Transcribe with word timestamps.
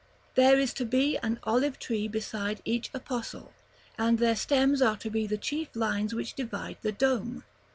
There 0.33 0.57
is 0.57 0.73
to 0.81 0.85
be 0.87 1.17
an 1.19 1.39
olive 1.43 1.77
tree 1.77 2.07
beside 2.07 2.63
each 2.65 2.89
apostle, 2.91 3.53
and 3.99 4.17
their 4.17 4.35
stems 4.35 4.81
are 4.81 4.97
to 4.97 5.11
be 5.11 5.27
the 5.27 5.37
chief 5.37 5.67
lines 5.75 6.15
which 6.15 6.33
divide 6.33 6.77
the 6.81 6.91
dome. 6.91 7.43